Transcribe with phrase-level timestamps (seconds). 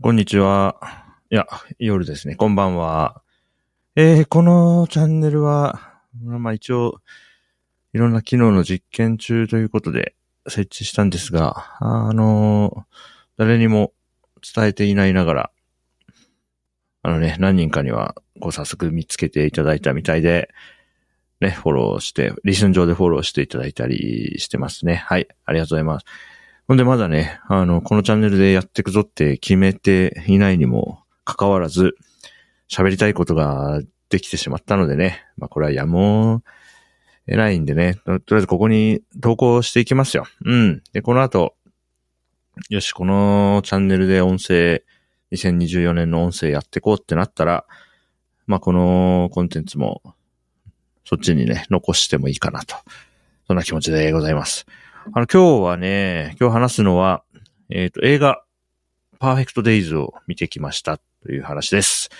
[0.00, 0.76] こんにちは。
[1.28, 1.48] いや、
[1.80, 2.36] 夜ですね。
[2.36, 3.20] こんばんは。
[3.96, 7.00] えー、このチャンネルは、まあ一応、
[7.92, 10.14] いろんな機能の実験中ということで
[10.46, 12.86] 設置したんですが、あの
[13.36, 13.92] 誰にも
[14.54, 15.50] 伝えていないながら、
[17.02, 20.48] あのね、何人かには、こう早速見つけていただいたみたいで、
[21.40, 24.94] ね、フォローして、リスン上でフォローしていただいたりしてますね。
[24.94, 26.06] はい、ありがとうございます。
[26.68, 31.96] ほんでまだね、あの、このチャンネルでやっていくぞって決めていないにもかかわらず、
[32.70, 36.42] 喋りたいことができてしまったのでね、まあこれはやむ
[37.26, 40.26] えないんでね、とりあえずここに投稿していきますよ。
[40.44, 40.82] うん。
[40.92, 41.54] で、この後、
[42.68, 44.82] よし、このチャンネルで音声、
[45.32, 47.64] 2024年の音声やっていこうってなったら、
[48.46, 50.02] まあこのコンテンツも、
[51.06, 52.76] そっちにね、残してもいいかなと。
[53.46, 54.66] そんな気持ちでございます。
[55.06, 57.22] あの、今日はね、今日話すのは、
[57.70, 58.42] えっ、ー、と、映画、
[59.18, 62.10] パーフェクトデイズを見てきましたという話です。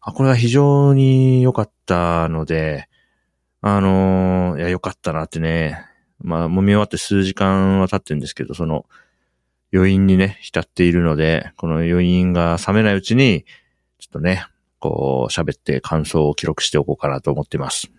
[0.00, 2.88] あ、これは非常に良かったので、
[3.60, 5.84] あのー、いや、良かったなってね、
[6.20, 8.86] まあ、もみ終わって数時間は経ってるんですけど、その、
[9.72, 13.44] 余韻にね、浸っているので、この余韻が冷めないうちに、
[13.98, 14.44] ちょっとね、
[14.78, 17.90] こう、喋って感想を記録しておこうかなと思っています。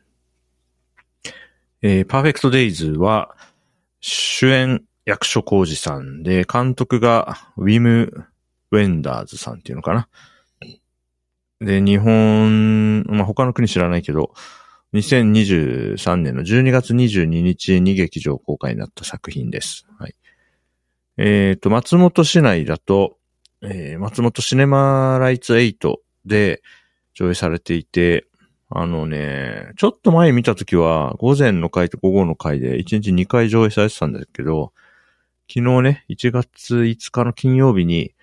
[1.82, 3.36] えー、パーフェクトデイズは、
[4.02, 8.26] 主演役所広司さんで、監督がウィム・
[8.72, 10.08] ウェンダーズさんっていうのかな。
[11.62, 14.34] で、日本、まあ、他の国知らないけど、
[14.94, 19.86] 2023年の12月22日に劇場公開になった作品です。
[20.00, 20.16] はい。
[21.18, 23.18] えっ、ー、と、松本市内だと、
[23.62, 26.62] えー、松本シネマライツ8で
[27.14, 28.29] 上映されていて、
[28.72, 34.74] あのね、ちょっと前見たときは、午前の回と午後の回で1日2回上映されてたんだけど、
[35.52, 38.14] 昨日ね、1月5日の金曜日に、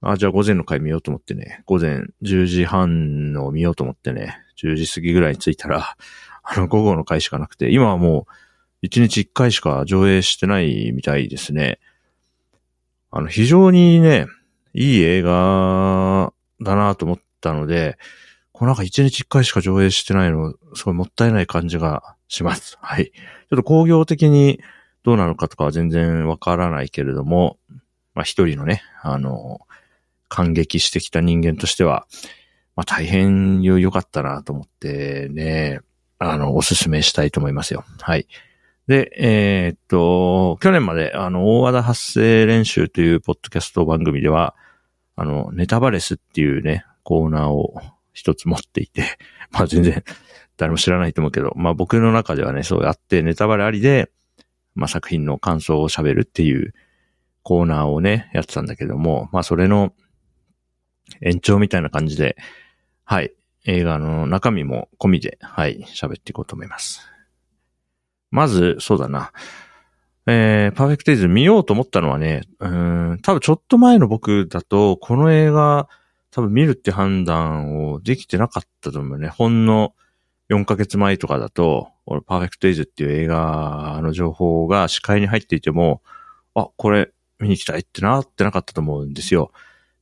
[0.00, 5.96] あ、じゃあ午前の回見ようと思ってね、午前10時半の見ようと思ってね、10時過ぎぐらいに着いたら、
[6.42, 8.26] あの午後の回しかなくて、今はも
[8.82, 11.78] う1日1回しか上映してないみたいですね。
[13.10, 14.26] あの、非常にね、
[14.72, 17.98] いい映画だなと思ったので、
[18.54, 22.78] これなんか一日一回しか上映してないの、すごいもったいない感じがします。
[22.80, 23.06] はい。
[23.06, 24.60] ちょっと工業的に
[25.02, 27.58] どうなのかとかは全然わからないけれども、
[28.14, 29.60] まあ一人のね、あの、
[30.28, 32.06] 感激してきた人間としては、
[32.76, 35.80] まあ大変良かったなと思ってね、
[36.20, 37.84] あの、おすすめしたいと思いますよ。
[38.00, 38.28] はい。
[38.86, 44.54] で、えー、っと、去年まで、あの、大和田発声練習というポッドキャスト番組では、
[45.16, 47.74] あの、ネタバレスっていうね、コーナーを
[48.14, 49.18] 一つ持っていて、
[49.52, 50.02] まあ全然
[50.56, 54.10] 誰も知らないと思うけど、まあ僕の中ではね、そうやってネタバレありで、
[54.74, 56.72] まあ作品の感想を喋るっていう
[57.42, 59.92] コーナーをね、やってたんだけども、まあそれの
[61.20, 62.36] 延長みたいな感じで、
[63.04, 63.34] はい、
[63.66, 67.00] 映画の中身も込みで、はい、喋っていこうと思います。
[68.30, 69.32] まず、そうだな。
[70.26, 75.88] えー、パーフェクトイズ見ようと思ったのはね、うん、多分ちょっと前の僕だと、この映画、
[76.34, 79.28] 多分見るって判断をできてなかったと思うね。
[79.28, 79.94] ほんの
[80.50, 86.02] 4ヶ月前とかだと、俺、パーフェクトイズっていう映画の情報が視界に入っていても、
[86.56, 89.52] あ、これ見に行きたいってなってなかったと思うんですよ。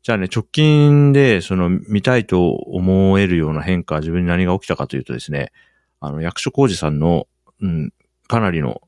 [0.02, 5.52] じゃあね、直近で、その、見たいと思えるような変化、自分に何が起きたかというとですね、
[6.00, 7.28] あの、役所広司さんの、
[7.60, 7.92] うん、
[8.26, 8.80] かなりの、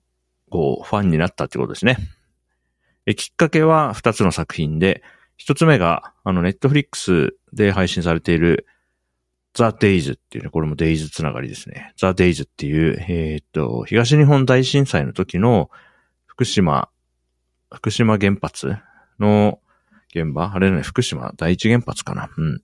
[0.51, 1.99] こう、ファンになったってことですね。
[3.05, 5.03] え、きっかけは二つの作品で、
[5.45, 8.67] 一つ目が、あの、ネットフリックスで配信されている、
[9.53, 11.93] ザ・デイズっていうね、これもデイズつながりですね。
[11.99, 15.69] ザ・デイズっていう、えー、っと、東日本大震災の時の
[16.25, 16.89] 福島、
[17.71, 18.79] 福島原発
[19.21, 19.61] の
[20.15, 22.63] 現場あれね、福島第一原発かなうん。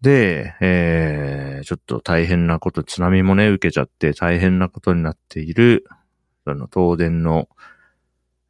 [0.00, 5.86] で、えー、ちょっと大変なこと、津波もね、受けちゃって大変なことになっている、
[6.42, 7.48] その東電の、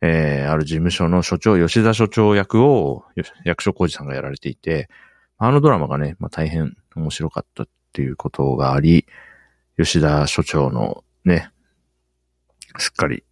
[0.04, 3.04] えー、ある事務所の所長、吉田所長役を
[3.44, 4.88] 役所広司さんがやられていて、
[5.38, 9.06] あのドラマがね、まあ、大変面白かったっていうことがあり、
[9.78, 11.50] 吉田所長のね、
[12.78, 13.22] すっかり、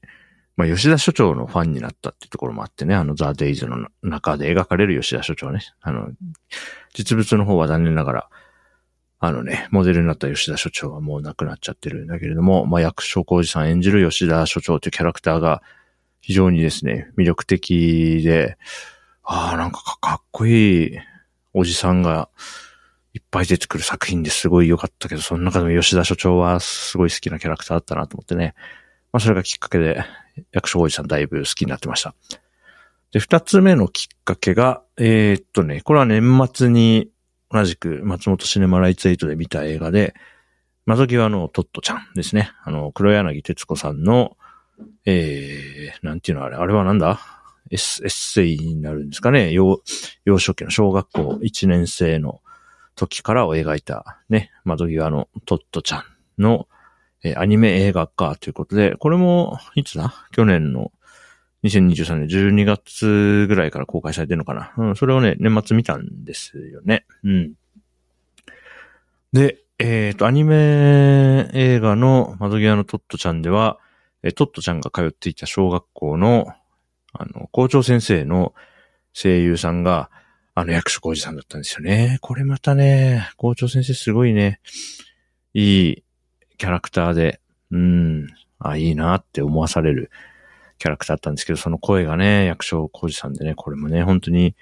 [0.57, 6.11] まあ、吉田所長のファンになったっていうところもあってね、あのザ・デイズの中で描かれる吉田所長ね、あの、
[6.95, 8.29] 実物の方は残念ながら、
[9.19, 15.63] あのね、モデルになった吉田所長はもう亡くなっちゃってるんだけれども、まあ、役所広司さん演じる吉田所長というキャラクターが、
[16.21, 18.57] 非常にですね、魅力的で、
[19.23, 20.99] ああ、なんかかっこいい
[21.53, 22.29] おじさんが
[23.13, 28.55] いっぱい出てくる作品ですごい良かったけど、その中でも吉田所長はすごい好きなキャラクターだったなと思ってね。
[29.13, 30.05] まあそれがきっかけで、
[30.53, 32.15] 役所おじさんだいぶ好きになってました。
[33.13, 37.11] で、二つ目のきっかけが、えー、っとね、これは年末に
[37.51, 40.15] 同じく松本シネマライツエイトで見た映画で、
[40.87, 42.53] 窓際のトットちゃんですね。
[42.65, 44.37] あの、黒柳徹子さんの、
[45.05, 47.21] えー、なんていうのあれ、あれはなんだ？
[47.71, 49.53] エッエッセイになるんですかね？
[49.53, 49.81] 幼、
[50.25, 52.41] 幼少期の小学校1年生の
[52.97, 56.05] 時からを描いたね、窓際のトットちゃん
[56.43, 56.67] の、
[57.23, 60.15] えー、アニメ映画化ということで、これも、いつだ？
[60.33, 60.93] 去年の
[61.65, 64.73] 2023年12月ぐらいから公開されてるのかな？
[64.77, 67.05] うん、それをね、年末見たんですよね。
[67.23, 67.53] うん。
[69.33, 73.79] で、えっ、ー、と、アニメ映画の窓際のトットちゃんでは、
[74.37, 76.47] トットちゃんが通っていた小学校の、
[77.13, 78.55] あの、校長先生の
[79.13, 80.11] 声優さんが、
[80.55, 82.19] あの役所広司さんだったんですよね。
[82.21, 84.61] これまたね、校長先生すごいね、
[85.55, 86.05] いい
[86.59, 87.41] キャラクターで、
[87.71, 88.27] うん、
[88.59, 90.11] あ、いいなって思わされる
[90.79, 94.55] キャラクターだったんですけど、その声がね、役所広司さんでね、これもね、本当に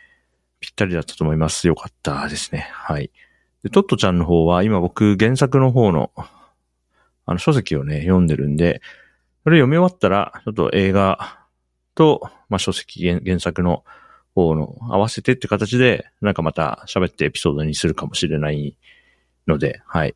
[0.61, 1.67] ぴったりだったと思います。
[1.67, 2.69] よかったですね。
[2.73, 3.11] はい。
[3.63, 6.13] で、トットちゃんの方は、今僕原作の方の、
[7.27, 8.81] あの書籍をね、読んでるんで、
[9.49, 11.39] それ読み終わったら、ちょっと映画
[11.95, 13.83] と、まあ、書籍原原作の
[14.35, 18.77] 方の合わせてって形で、なんかまた喋ってエピソードにするかもしれない
[19.47, 20.15] ので、はい。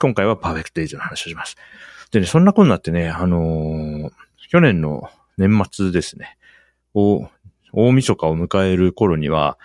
[0.00, 1.54] 今回はパーフェクトエイジの話をします。
[2.10, 4.10] でね、そんなことになってね、あのー、
[4.48, 6.36] 去年の年末ですね、
[6.92, 7.30] 大、
[7.72, 9.58] 大晦日を迎える頃には、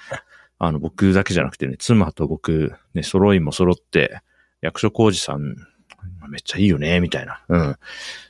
[0.59, 4.21] あの、僕だけじゃなくてね、妻と僕、ね、揃いも揃って、
[4.61, 5.55] 役所広司さん、
[6.31, 7.77] めっちゃいいよね、みたいな、うん。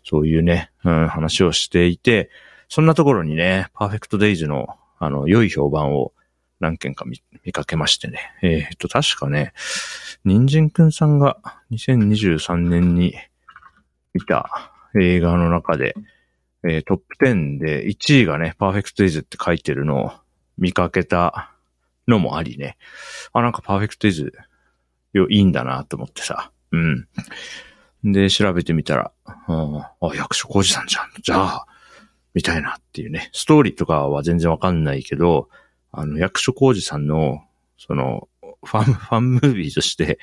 [0.04, 2.30] そういうね、うん、話をしていて、
[2.68, 6.14] そんなところにね、パーフェクトデイズの、あの、良い評判を
[6.60, 8.20] 何件か見見かけましてね。
[8.42, 9.54] えー、っと、確かね、
[10.26, 11.38] 人参くんさんが
[11.72, 13.16] 2023年に
[14.14, 15.96] 見た映画の中で、
[16.64, 20.12] えー、トップ10で1位がね、パーフェクトデイズって書いてるのを
[20.58, 21.52] 見かけた
[22.08, 22.78] のもありね。
[23.34, 24.34] あ、なんかパーフェクトデイズ、
[25.14, 26.52] よ、いいんだなと思ってさ。
[26.72, 27.08] うん。
[28.04, 31.10] で、調べてみたら、あ、役所広司さんじゃん。
[31.22, 31.66] じゃあ、
[32.34, 33.30] みたいなっていうね。
[33.34, 35.50] ストーリーとかは全然わかんないけど、
[35.92, 37.44] あの、役所広司さんの、
[37.78, 38.28] その、
[38.64, 40.20] ファン、 ファンムービーとして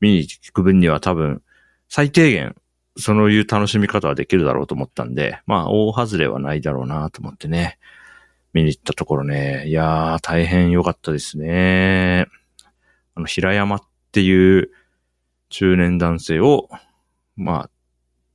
[0.00, 1.42] 見に行く分には多分、
[1.88, 2.56] 最低限、
[2.96, 7.78] そういう楽しみ方はできるだろうと思ったんで、まあ、大外れはないだろうなと思ってね、
[8.52, 12.26] 見に行ったところね、いやー、大変良かったですね。
[13.14, 13.80] あの、平山っ
[14.10, 14.70] ていう
[15.48, 16.68] 中年男性を、
[17.36, 17.70] まあ、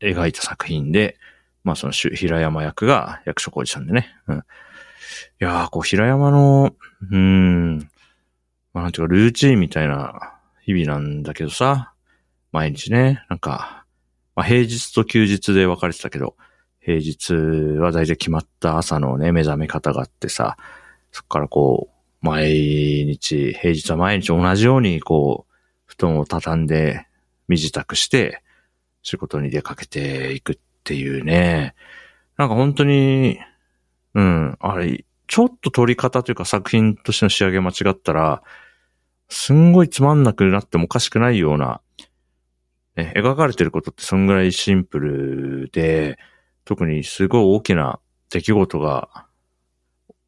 [0.02, 1.18] 描いた作品で、
[1.64, 4.16] まあその平山役が役所広司さんでね。
[4.28, 4.38] うん。
[4.38, 4.42] い
[5.40, 6.74] やー、こう平山の、
[7.12, 7.80] うーん、
[8.74, 11.94] まあなんていうかルーチンみたいな日々なんだけどさ、
[12.52, 13.86] 毎日ね、なんか、
[14.36, 16.36] まあ平日と休日で分かれてたけど、
[16.80, 20.58] 平日は大体決まった朝のね、目覚め方があってさ、
[21.12, 25.54] そっからこう、毎日、平日は毎日同じようにこう、
[25.86, 27.08] 布団を畳んで
[27.48, 28.42] 身支度して、
[29.08, 31.76] 仕事に出かけていくっていうね。
[32.36, 33.40] なんか本当に、
[34.14, 38.44] うん、あれ、ちょっと撮り方というか作品としての仕上げ間違ったら、
[39.30, 41.80] すんごいつまんなくなってもおかしくないような、
[42.98, 46.20] ね、描かれてることってそんぐらいシンプルで、
[46.66, 49.26] 特にすごい大きな出来事が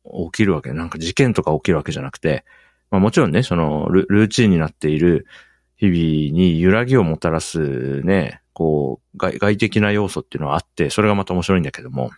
[0.06, 0.72] 起きるわけ。
[0.72, 2.46] なんか事件とか起きるわけじゃなくて、
[2.92, 5.28] まあもちろんね、そのルーチンになっている
[5.76, 12.12] 日々に揺らぎをもたらすね、こう外、外的な要素っていうのはあって、それがまた面白いんだけども、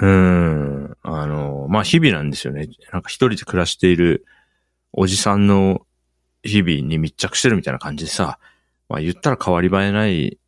[0.00, 2.66] うん、あの、まあ日々なんですよね。
[2.94, 4.24] なんか一人で暮らしている
[4.90, 5.82] おじさんの
[6.42, 8.38] 日々に密着してるみたいな感じでさ、
[8.88, 10.38] まあ言ったら変わり映えない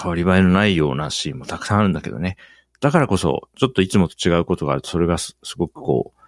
[0.00, 2.36] 変わり映えのないようなシーンもたくさんあるんだけどね。
[2.80, 6.20] だからこそ、ちょっといつもと違うことがあると、それがすごくこう、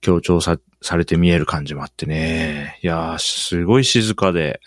[0.00, 2.78] 強調さ、されて見える感じもあってね。
[2.82, 4.60] いやー、すごい静かで、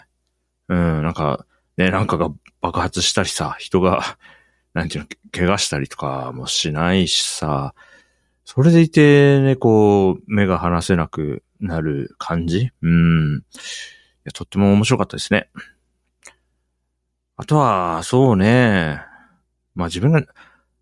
[0.68, 1.46] うん、なんか、
[1.80, 4.18] ね、なんかが爆発したりさ、人が、
[4.76, 7.74] なんていうの、怪我したりとかもしないしさ、
[8.44, 12.72] それでいてね、こう、目が離せなくなる感じ？
[12.82, 13.38] うん。
[13.38, 13.42] い
[14.26, 15.50] や、とっても面白かったですね。
[17.38, 19.02] あとは、そうね。
[19.74, 20.22] まあ自分が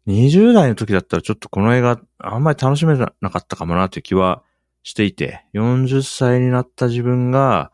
[0.08, 4.42] 20代の時だったらちょっとこの映画あんまり楽しめなかったかもなという気は
[4.82, 7.72] していて、40歳になった自分が、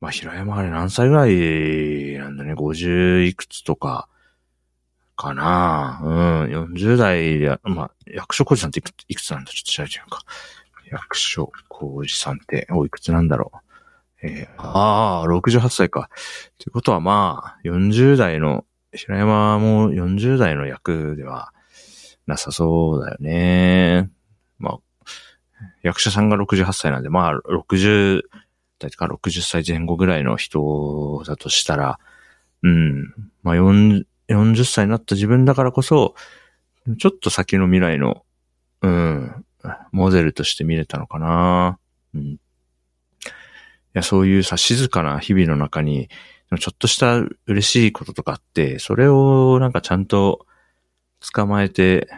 [0.00, 4.08] まあ平山あれ何歳ぐらいなんだね、50いくつとか、
[5.16, 8.78] かなうん、40代で、まあ、役所広司さんって
[9.08, 9.50] いくつなんだ？
[9.50, 10.22] ちょっと調べてみようか。
[10.90, 13.58] 役所広司さんっておいくつなんだろう。
[14.22, 16.08] えー、ああ、68歳か。
[16.58, 21.52] ということはまあ、40代の、平山も40代の役では
[22.26, 24.10] なさそうだよね。
[24.58, 24.78] まあ、
[25.82, 28.22] 役者さんが68歳なんで、まあ、60
[28.78, 31.98] 代か60歳前後ぐらいの人だとしたら、
[32.62, 36.14] うん、まあ40、40歳になった自分だからこそ、
[36.98, 38.24] ちょっと先の未来の、
[38.82, 39.44] うん、
[39.92, 41.78] モデルとして見れたのかな。
[42.14, 42.22] うん。
[42.22, 42.38] い
[43.94, 46.08] や、そういうさ、静かな日々の中に、
[46.60, 50.46] ちょっとした嬉しいこととかあって、それをなんかちゃんと
[51.34, 52.08] 捕まえて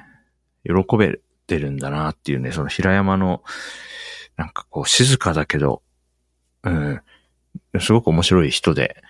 [0.64, 3.42] 喜べてるんだなっていうね、その平山の、
[4.36, 5.82] なんかこう静かだけど、
[6.64, 7.00] うん、
[7.80, 9.02] すごく面白い人で、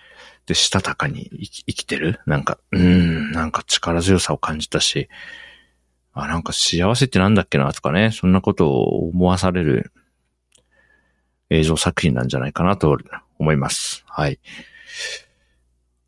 [0.45, 2.19] で、したたかに生き生きてる？
[2.25, 5.07] なんか、うん、なんか力強さを感じたし、
[6.13, 9.91] あ、なんか幸せってなんだっけなとかね、そんなことを思わされる
[11.49, 12.97] 映像作品なんじゃないかなと
[13.37, 14.03] 思います。
[14.07, 14.39] はい。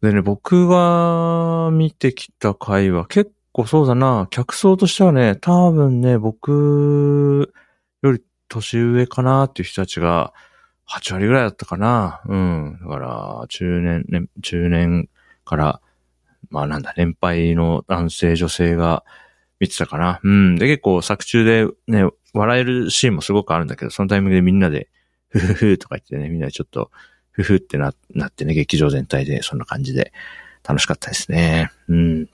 [0.01, 7.53] でね、僕は見てきた回は結構そうだな、客層としてはね、多分ね、僕
[8.01, 10.33] より年上かなっていう人たちが
[10.89, 12.21] 8割ぐらいだったかな。
[12.25, 12.79] うん。
[12.81, 15.09] だから、中年、ね、中年
[15.45, 15.81] から、
[16.49, 19.03] まあなんだ、年配の男性、女性が
[19.59, 20.19] 見てたかな。
[20.23, 20.55] うん。
[20.55, 24.89] で、結構作中でね、笑えるシーンもすごくあるんだけど、そのタイミングでみんなで、
[25.29, 26.91] ふふふとか言ってね、みんなでちょっと、
[27.31, 30.13] ふふってな、なってね、劇場全体でそんな感じで
[30.67, 31.71] 楽しかったですね。
[31.87, 32.29] うん。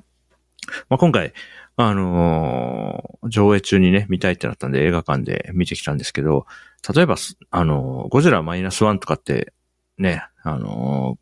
[0.89, 1.33] まあ、今回、
[1.81, 6.45] あのー、上映中にね、見たいってなったんで映画館で見てきたんですけど、
[6.93, 7.15] 例えば、
[7.51, 9.53] あのー、ゴジラマイナスワンとかって、
[9.97, 11.17] ね、あの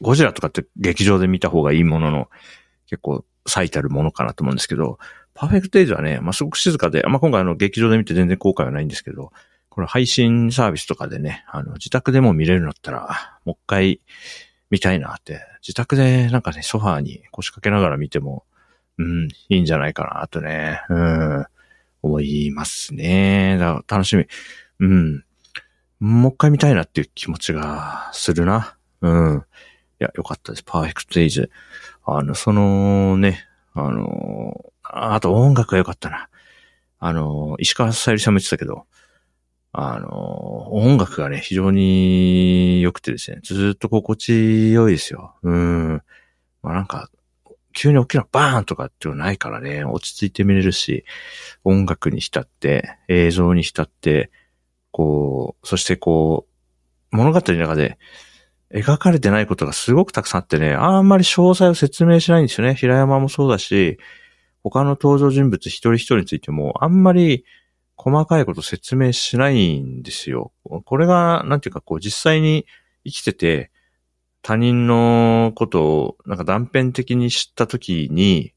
[0.00, 2.28] ー、ゴジラとかって劇場で見た方がいいものの、
[2.86, 5.00] 結構最たるものかなと思うんですけど、
[5.34, 9.32] パーフェクトエイジはね、まあ、すごく静かで、まあ、今回あの、劇場で見て全然後悔はないんですけど、
[9.70, 14.00] これ配信サービスとかでね、あの、自宅でも見れるんだったら、もう一回
[14.70, 18.44] 見たいなって、自宅でなんかね、ソファーに腰掛けながら見ても、
[18.98, 21.46] うん、いいんじゃないかなとね、うん、
[22.02, 23.56] 思いますね。
[23.58, 24.26] だ楽しみ。
[24.80, 25.24] うん。
[26.00, 28.76] もう一回見たいなっていう気持ちがするな。
[29.00, 29.44] うん。
[30.00, 30.64] いや、よかったです。
[30.64, 31.48] パーフェクトエイジ。
[32.04, 36.28] あの、そのね、あの、あと音楽が良かったな。
[36.98, 38.86] あの、石川さゆりさんも言ってたけど、
[39.72, 45.34] あの、音楽がね、非常に良くてですね、ずっと心地良いですよ。
[45.42, 46.02] うん。
[46.62, 47.10] まあなんか、
[47.74, 51.04] 急に大きなバーンとかっていうのないからね、落ち着いて見れるし、
[51.64, 54.30] 音楽に浸って、映像に浸って、
[54.90, 56.46] こう、そしてこ
[57.12, 57.98] う、物語の中で
[58.72, 62.74] 描かれてないことがすごくたくさんあってね、あんまり詳細を説明しないんですよね。
[62.74, 63.98] 平山もそうだし、
[64.62, 67.44] 他の登場人物一人一人についても、あんまり
[67.96, 70.52] 細かいこと説明しないんですよ。
[70.84, 72.66] これが、なんていうかこう実際に
[73.04, 73.70] 生きてて、
[74.46, 78.52] 他人のことをなんか断片的に知ったときに、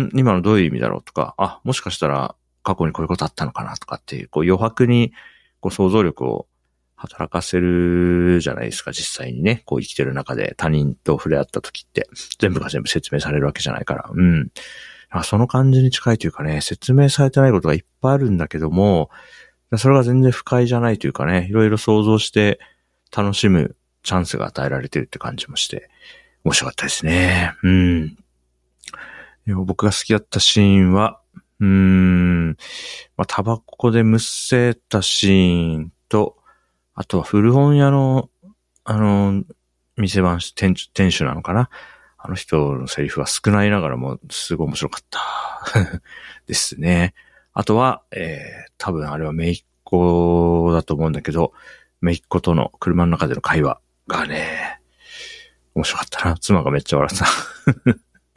[0.00, 0.08] ん？
[0.14, 5.12] 今のどういう意味だろうとか、あ、もしかしたら過去にこういうことあったのかなとかっていう、こう余白に
[5.58, 6.46] こう想像力を
[6.94, 9.62] 働かせるじゃないですか、実際にね。
[9.66, 14.08] こう生きてる中で他人と触れ合った時って、全部が全部説明されるわけじゃないから。
[14.12, 14.52] うん。
[15.24, 19.10] その感じに近いというかね、説明されてないことがいっぱいあるんだけども、
[19.76, 22.60] それが全然不快じゃないというかね、いろいろ想像して
[23.10, 25.90] 楽しむチャンスが与えられてるって感じもして、
[26.44, 27.54] 面白かったですね。
[27.62, 28.16] うん。
[29.64, 31.20] 僕が好きだったシーンは、
[31.60, 32.48] うーん、
[33.16, 36.36] まあ、タバコでむせたシーンと、
[36.94, 38.30] あとは古本屋の、
[38.84, 39.44] あの、
[39.96, 41.68] 店番店店主なのかな
[42.16, 45.20] あの人のセリフは少ないながらもすごい面白かった
[46.46, 47.14] ですね。
[47.52, 51.52] あとは、えー、多分あれはめいっ子だと思うんだけど、
[52.00, 53.80] めいっ子との車の中での会話
[54.10, 54.80] がね、
[55.74, 56.36] 面白かったな。
[56.38, 57.26] 妻がめっちゃ笑った。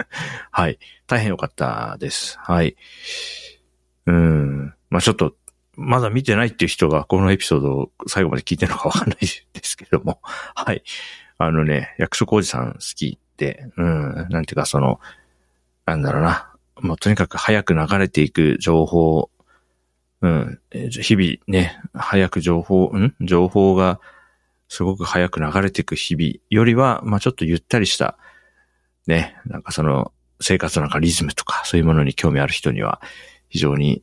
[0.51, 0.79] はい。
[1.07, 2.37] 大変良かったです。
[2.39, 2.75] はい。
[4.05, 4.73] うん。
[4.89, 5.35] まあちょっと、
[5.75, 9.27] まだ見てないっていう人がこのエピソードを最後まで聞いてるのかわかんないで
[9.63, 10.19] すけども。
[10.55, 10.83] はい。
[11.39, 14.27] あのね、役所広司さん好きって、うん。
[14.29, 14.99] なんていうかその、
[15.85, 16.51] なんだろうな。
[16.79, 19.29] もうとにかく早く流れていく情報、
[20.21, 20.59] うん。
[20.71, 23.15] 日々ね、早く情報、ん？
[23.19, 23.99] 情報が
[24.67, 28.17] すごく早く流れていく日々よりは、まあちょっとゆったりした、
[29.07, 33.01] ね、なんかその、生活の中リズムとか、そういうものに興味ある人には、
[33.49, 34.01] 非常に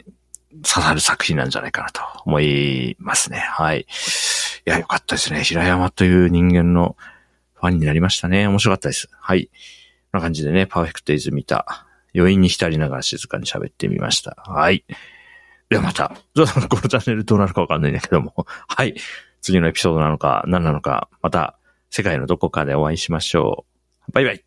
[0.62, 3.38] 刺さる作品なんじゃないかなと思いますね。
[3.38, 3.80] はい。
[3.80, 3.84] い
[4.64, 5.42] や、よかったですね。
[5.42, 6.96] 平山という人間の
[7.54, 8.46] ファンになりましたね。
[8.46, 9.08] 面白かったです。
[9.12, 9.46] はい。
[10.12, 14.36] こんな感じでね、パーフェクトイズ見た余韻に浸りながら静かに喋ってみました。
[14.46, 14.84] はい。
[15.68, 18.94] ではまた、 このチャンネルどうなるかわかんないんだけども、はい。
[19.40, 21.58] 次のエピソードなのか何なのか、また
[21.90, 23.64] 世界のどこかでお会いしましょ
[24.08, 24.12] う。
[24.12, 24.44] バイバイ。